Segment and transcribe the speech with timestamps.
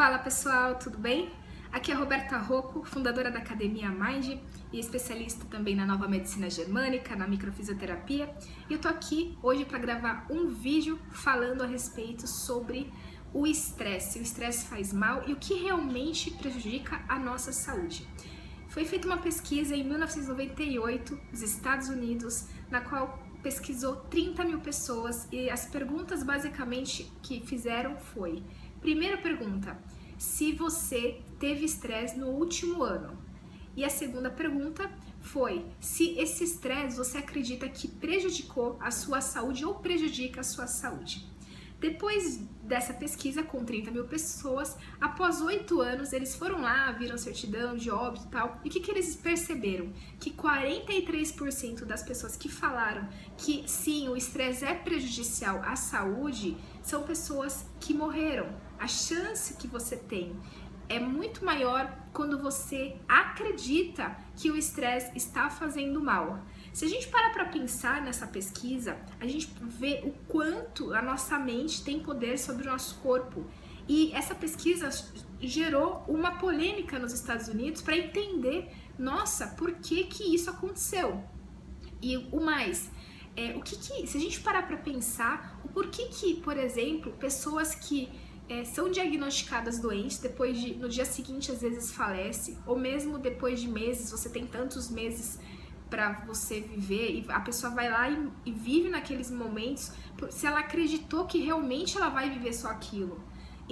[0.00, 1.30] Fala pessoal, tudo bem?
[1.70, 4.38] Aqui é Roberta Rocco, fundadora da Academia Mind
[4.72, 8.34] e especialista também na nova medicina germânica, na microfisioterapia.
[8.70, 12.90] E eu tô aqui hoje para gravar um vídeo falando a respeito sobre
[13.34, 14.18] o estresse.
[14.18, 18.08] O estresse faz mal e o que realmente prejudica a nossa saúde.
[18.68, 25.26] Foi feita uma pesquisa em 1998 nos Estados Unidos, na qual pesquisou 30 mil pessoas
[25.32, 28.42] e as perguntas basicamente que fizeram foi:
[28.80, 29.78] primeira pergunta,
[30.18, 33.18] se você teve estresse no último ano.
[33.76, 39.64] E a segunda pergunta foi se esse estresse você acredita que prejudicou a sua saúde
[39.64, 41.26] ou prejudica a sua saúde.
[41.78, 47.76] Depois dessa pesquisa com 30 mil pessoas, após oito anos, eles foram lá, viram certidão
[47.76, 48.60] de óbito e tal.
[48.64, 49.92] E o que, que eles perceberam?
[50.20, 57.02] Que 43% das pessoas que falaram que sim, o estresse é prejudicial à saúde são
[57.02, 58.48] pessoas que morreram.
[58.78, 60.36] A chance que você tem
[60.88, 66.40] é muito maior quando você acredita que o estresse está fazendo mal.
[66.72, 71.38] Se a gente parar para pensar nessa pesquisa, a gente vê o quanto a nossa
[71.38, 73.44] mente tem poder sobre o nosso corpo.
[73.88, 74.88] E essa pesquisa
[75.40, 81.20] gerou uma polêmica nos Estados Unidos para entender, nossa, por que que isso aconteceu?
[82.00, 82.88] E o mais,
[83.36, 87.12] é, o que que, se a gente parar para pensar, o porquê que, por exemplo,
[87.12, 88.08] pessoas que
[88.48, 93.60] é, são diagnosticadas doentes, depois de, no dia seguinte às vezes falece, ou mesmo depois
[93.60, 95.38] de meses, você tem tantos meses
[95.90, 99.92] para você viver e a pessoa vai lá e, e, vive naqueles momentos
[100.30, 103.20] se ela acreditou que realmente ela vai viver só aquilo.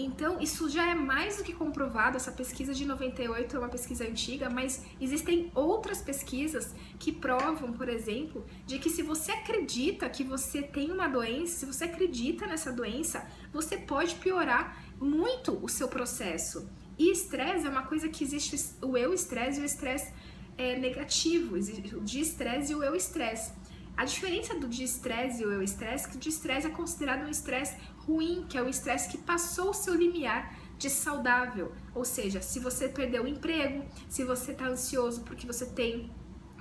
[0.00, 2.16] Então, isso já é mais do que comprovado.
[2.16, 7.88] Essa pesquisa de 98 é uma pesquisa antiga, mas existem outras pesquisas que provam, por
[7.88, 12.70] exemplo, de que se você acredita que você tem uma doença, se você acredita nessa
[12.70, 16.70] doença, você pode piorar muito o seu processo.
[16.96, 20.12] E estresse é uma coisa que existe o eu estresse e o estresse
[20.58, 23.52] é, negativo, o de-estresse e o eu-estresse.
[23.96, 27.76] A diferença do de-estresse e o eu-estresse é que o de-estresse é considerado um estresse
[27.98, 31.72] ruim, que é o estresse que passou o seu limiar de saudável.
[31.94, 36.10] Ou seja, se você perdeu o emprego, se você está ansioso porque você tem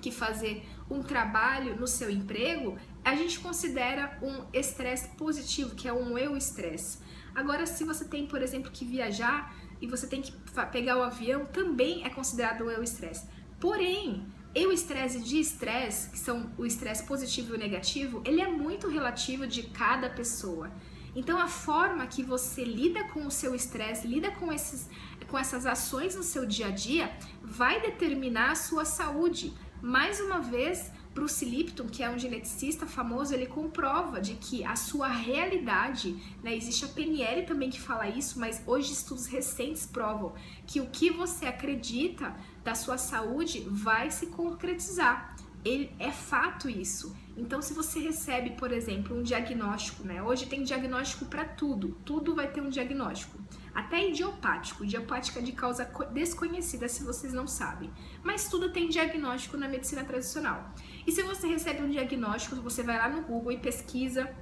[0.00, 5.92] que fazer um trabalho no seu emprego, a gente considera um estresse positivo, que é
[5.92, 6.98] um eu-estresse.
[7.34, 10.32] Agora, se você tem, por exemplo, que viajar e você tem que
[10.70, 13.26] pegar o avião, também é considerado um eu-estresse.
[13.64, 18.42] Porém, e o estresse de estresse, que são o estresse positivo e o negativo, ele
[18.42, 20.70] é muito relativo de cada pessoa.
[21.16, 24.90] Então a forma que você lida com o seu estresse, lida com, esses,
[25.28, 27.10] com essas ações no seu dia a dia,
[27.42, 29.54] vai determinar a sua saúde.
[29.80, 34.74] Mais uma vez, Bruce Lipton, que é um geneticista famoso, ele comprova de que a
[34.74, 40.34] sua realidade, né, existe a PNL também que fala isso, mas hoje estudos recentes provam
[40.66, 45.36] que o que você acredita da sua saúde vai se concretizar.
[45.64, 47.16] Ele, é fato isso.
[47.36, 50.22] Então, se você recebe, por exemplo, um diagnóstico, né?
[50.22, 53.38] Hoje tem diagnóstico para tudo, tudo vai ter um diagnóstico.
[53.74, 57.90] Até idiopático, idiopática de causa desconhecida, se vocês não sabem.
[58.22, 60.72] Mas tudo tem diagnóstico na medicina tradicional.
[61.06, 64.32] E se você recebe um diagnóstico, você vai lá no Google e pesquisa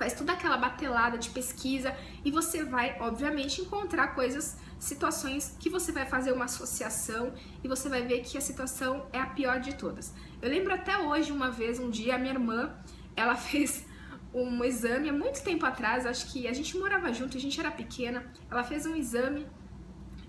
[0.00, 5.92] faz toda aquela batelada de pesquisa e você vai, obviamente, encontrar coisas, situações que você
[5.92, 9.74] vai fazer uma associação e você vai ver que a situação é a pior de
[9.74, 10.14] todas.
[10.40, 12.74] Eu lembro até hoje, uma vez, um dia, a minha irmã,
[13.14, 13.84] ela fez
[14.32, 17.70] um exame há muito tempo atrás, acho que a gente morava junto, a gente era
[17.70, 19.46] pequena, ela fez um exame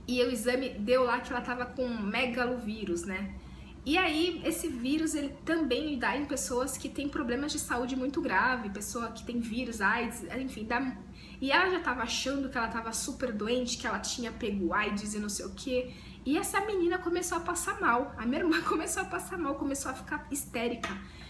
[0.07, 3.35] e o exame deu lá que ela tava com megalovírus, né?
[3.83, 8.21] E aí, esse vírus ele também dá em pessoas que têm problemas de saúde muito
[8.21, 10.95] grave, pessoa que tem vírus, AIDS, enfim, dá.
[11.39, 15.15] E ela já estava achando que ela estava super doente, que ela tinha pego AIDS
[15.15, 15.91] e não sei o que.
[16.23, 18.13] E essa menina começou a passar mal.
[18.17, 20.89] A minha irmã começou a passar mal, começou a ficar histérica.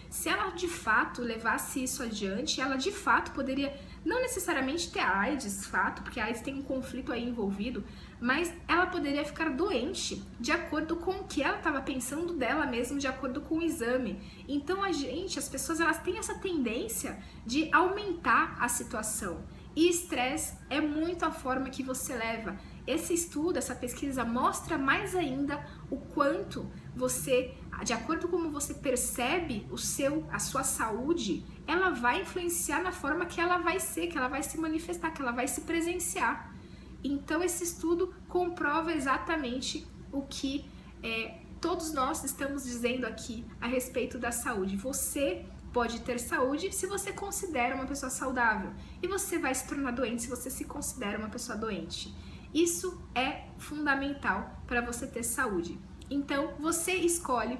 [0.09, 5.66] Se ela de fato levasse isso adiante, ela de fato poderia não necessariamente ter AIDS,
[5.66, 7.85] fato, porque a AIDS tem um conflito aí envolvido,
[8.19, 12.99] mas ela poderia ficar doente de acordo com o que ela estava pensando dela mesma,
[12.99, 14.20] de acordo com o exame.
[14.49, 19.46] Então a gente, as pessoas, elas têm essa tendência de aumentar a situação.
[19.73, 22.59] E estresse é muito a forma que você leva.
[22.86, 28.74] Esse estudo, essa pesquisa mostra mais ainda o quanto você, de acordo com como você
[28.74, 34.08] percebe o seu, a sua saúde, ela vai influenciar na forma que ela vai ser,
[34.08, 36.52] que ela vai se manifestar, que ela vai se presenciar.
[37.04, 40.66] Então, esse estudo comprova exatamente o que
[41.04, 44.76] é, todos nós estamos dizendo aqui a respeito da saúde.
[44.78, 48.72] Você pode ter saúde se você considera uma pessoa saudável,
[49.04, 52.14] e você vai se tornar doente se você se considera uma pessoa doente.
[52.53, 55.80] Isso é fundamental para você ter saúde.
[56.09, 57.58] Então, você escolhe,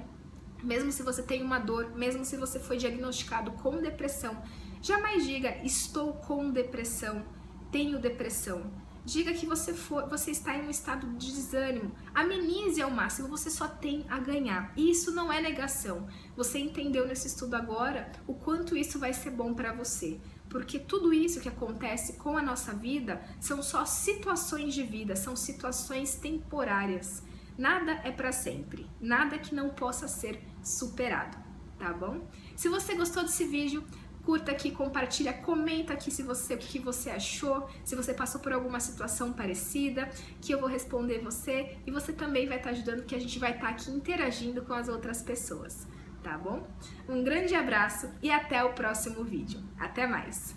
[0.62, 4.42] mesmo se você tem uma dor, mesmo se você foi diagnosticado com depressão,
[4.82, 7.24] jamais diga estou com depressão,
[7.70, 8.70] tenho depressão.
[9.04, 11.90] Diga que você, for, você está em um estado de desânimo.
[12.14, 14.72] Amenize ao máximo, você só tem a ganhar.
[14.76, 16.06] E isso não é negação.
[16.36, 20.20] Você entendeu nesse estudo agora o quanto isso vai ser bom para você.
[20.52, 25.34] Porque tudo isso que acontece com a nossa vida são só situações de vida, são
[25.34, 27.22] situações temporárias.
[27.56, 31.38] Nada é para sempre, nada que não possa ser superado,
[31.78, 32.28] tá bom?
[32.54, 33.82] Se você gostou desse vídeo,
[34.26, 38.52] curta aqui, compartilha, comenta aqui se você o que você achou, se você passou por
[38.52, 40.10] alguma situação parecida,
[40.42, 43.52] que eu vou responder você e você também vai estar ajudando que a gente vai
[43.52, 45.86] estar aqui interagindo com as outras pessoas,
[46.22, 46.66] tá bom?
[47.08, 49.60] Um grande abraço e até o próximo vídeo.
[49.78, 50.54] Até mais.